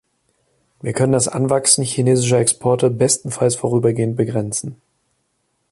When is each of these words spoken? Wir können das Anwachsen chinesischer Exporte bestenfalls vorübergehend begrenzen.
Wir 0.81 0.93
können 0.93 1.11
das 1.13 1.27
Anwachsen 1.27 1.83
chinesischer 1.83 2.39
Exporte 2.39 2.89
bestenfalls 2.89 3.53
vorübergehend 3.55 4.15
begrenzen. 4.17 4.81